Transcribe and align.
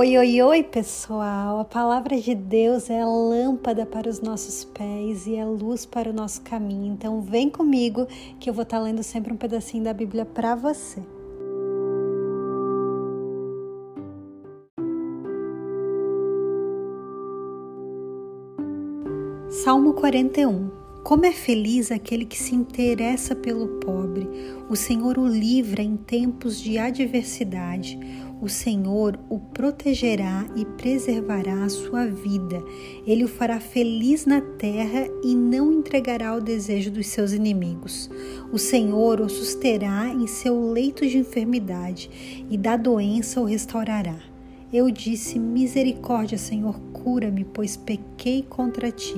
Oi, 0.00 0.16
oi, 0.16 0.40
oi, 0.42 0.62
pessoal! 0.62 1.58
A 1.58 1.64
palavra 1.64 2.20
de 2.20 2.32
Deus 2.32 2.88
é 2.88 3.04
lâmpada 3.04 3.84
para 3.84 4.08
os 4.08 4.20
nossos 4.20 4.62
pés 4.62 5.26
e 5.26 5.34
é 5.34 5.44
luz 5.44 5.84
para 5.84 6.10
o 6.10 6.12
nosso 6.12 6.40
caminho. 6.42 6.92
Então, 6.92 7.20
vem 7.20 7.50
comigo 7.50 8.06
que 8.38 8.48
eu 8.48 8.54
vou 8.54 8.62
estar 8.62 8.78
lendo 8.78 9.02
sempre 9.02 9.32
um 9.32 9.36
pedacinho 9.36 9.82
da 9.82 9.92
Bíblia 9.92 10.24
para 10.24 10.54
você. 10.54 11.02
Salmo 19.50 19.94
41 19.94 20.70
Como 21.02 21.26
é 21.26 21.32
feliz 21.32 21.90
aquele 21.90 22.24
que 22.24 22.38
se 22.38 22.54
interessa 22.54 23.34
pelo 23.34 23.66
pobre. 23.80 24.30
O 24.70 24.76
Senhor 24.76 25.18
o 25.18 25.26
livra 25.26 25.82
em 25.82 25.96
tempos 25.96 26.60
de 26.60 26.78
adversidade. 26.78 27.98
O 28.40 28.48
Senhor 28.48 29.18
o 29.28 29.40
protegerá 29.40 30.46
e 30.54 30.64
preservará 30.64 31.64
a 31.64 31.68
sua 31.68 32.06
vida. 32.06 32.62
Ele 33.04 33.24
o 33.24 33.28
fará 33.28 33.58
feliz 33.58 34.26
na 34.26 34.40
terra 34.40 35.08
e 35.24 35.34
não 35.34 35.72
entregará 35.72 36.28
ao 36.28 36.40
desejo 36.40 36.88
dos 36.90 37.08
seus 37.08 37.32
inimigos. 37.32 38.08
O 38.52 38.58
Senhor 38.58 39.20
o 39.20 39.28
susterá 39.28 40.08
em 40.08 40.28
seu 40.28 40.70
leito 40.70 41.04
de 41.04 41.18
enfermidade 41.18 42.46
e 42.48 42.56
da 42.56 42.76
doença 42.76 43.40
o 43.40 43.44
restaurará. 43.44 44.16
Eu 44.72 44.88
disse: 44.90 45.38
Misericórdia, 45.38 46.38
Senhor, 46.38 46.78
cura-me, 46.92 47.42
pois 47.42 47.76
pequei 47.76 48.42
contra 48.42 48.90
ti. 48.92 49.16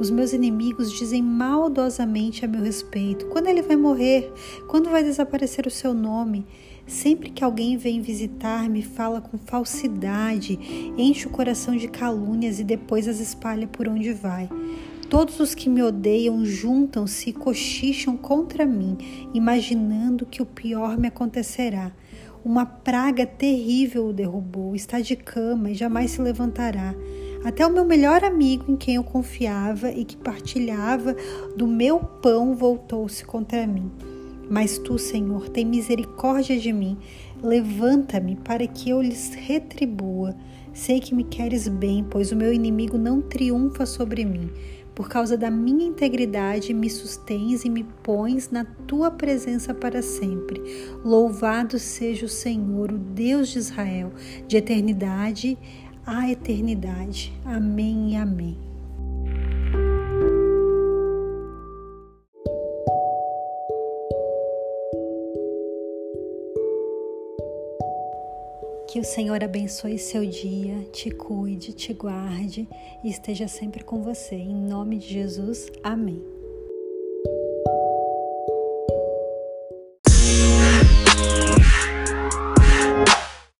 Os 0.00 0.10
meus 0.10 0.32
inimigos 0.32 0.90
dizem 0.92 1.22
maldosamente 1.22 2.44
a 2.44 2.48
meu 2.48 2.62
respeito: 2.62 3.26
quando 3.26 3.48
ele 3.48 3.62
vai 3.62 3.76
morrer? 3.76 4.32
Quando 4.66 4.90
vai 4.90 5.04
desaparecer 5.04 5.66
o 5.66 5.70
seu 5.70 5.92
nome? 5.92 6.46
Sempre 6.88 7.28
que 7.28 7.44
alguém 7.44 7.76
vem 7.76 8.00
visitar-me, 8.00 8.80
fala 8.80 9.20
com 9.20 9.36
falsidade, 9.36 10.58
enche 10.96 11.26
o 11.26 11.30
coração 11.30 11.76
de 11.76 11.86
calúnias 11.86 12.58
e 12.58 12.64
depois 12.64 13.06
as 13.06 13.20
espalha 13.20 13.66
por 13.66 13.86
onde 13.86 14.14
vai. 14.14 14.48
Todos 15.10 15.38
os 15.38 15.54
que 15.54 15.68
me 15.68 15.82
odeiam 15.82 16.44
juntam-se 16.46 17.28
e 17.28 17.32
cochicham 17.34 18.16
contra 18.16 18.64
mim, 18.64 18.96
imaginando 19.34 20.24
que 20.24 20.40
o 20.40 20.46
pior 20.46 20.96
me 20.96 21.08
acontecerá. 21.08 21.92
Uma 22.42 22.64
praga 22.64 23.26
terrível 23.26 24.08
o 24.08 24.12
derrubou, 24.12 24.74
está 24.74 24.98
de 24.98 25.14
cama 25.14 25.70
e 25.70 25.74
jamais 25.74 26.12
se 26.12 26.22
levantará. 26.22 26.94
Até 27.44 27.66
o 27.66 27.72
meu 27.72 27.84
melhor 27.84 28.24
amigo, 28.24 28.64
em 28.72 28.76
quem 28.76 28.94
eu 28.94 29.04
confiava 29.04 29.90
e 29.90 30.06
que 30.06 30.16
partilhava 30.16 31.14
do 31.54 31.66
meu 31.66 32.00
pão, 32.00 32.54
voltou-se 32.54 33.24
contra 33.26 33.66
mim. 33.66 33.90
Mas 34.48 34.78
tu, 34.78 34.98
Senhor, 34.98 35.48
tem 35.48 35.64
misericórdia 35.64 36.58
de 36.58 36.72
mim. 36.72 36.96
Levanta-me 37.42 38.36
para 38.36 38.66
que 38.66 38.90
eu 38.90 39.00
lhes 39.00 39.34
retribua. 39.34 40.34
Sei 40.72 41.00
que 41.00 41.14
me 41.14 41.24
queres 41.24 41.68
bem, 41.68 42.04
pois 42.08 42.32
o 42.32 42.36
meu 42.36 42.52
inimigo 42.52 42.96
não 42.96 43.20
triunfa 43.20 43.84
sobre 43.84 44.24
mim. 44.24 44.50
Por 44.94 45.08
causa 45.08 45.36
da 45.36 45.50
minha 45.50 45.86
integridade, 45.86 46.74
me 46.74 46.90
sustens 46.90 47.64
e 47.64 47.70
me 47.70 47.84
pões 48.02 48.50
na 48.50 48.64
tua 48.64 49.10
presença 49.10 49.72
para 49.72 50.02
sempre. 50.02 50.60
Louvado 51.04 51.78
seja 51.78 52.26
o 52.26 52.28
Senhor, 52.28 52.90
o 52.90 52.98
Deus 52.98 53.48
de 53.48 53.58
Israel, 53.58 54.12
de 54.48 54.56
eternidade 54.56 55.56
a 56.08 56.30
eternidade. 56.30 57.30
Amém 57.44 58.12
e 58.12 58.16
amém. 58.16 58.56
Que 68.88 68.98
o 68.98 69.04
Senhor 69.04 69.44
abençoe 69.44 69.98
seu 69.98 70.24
dia, 70.24 70.82
te 70.90 71.10
cuide, 71.10 71.74
te 71.74 71.92
guarde 71.92 72.66
e 73.04 73.10
esteja 73.10 73.46
sempre 73.46 73.84
com 73.84 74.02
você. 74.02 74.34
Em 74.34 74.54
nome 74.54 74.96
de 74.96 75.08
Jesus, 75.08 75.70
amém. 75.82 76.37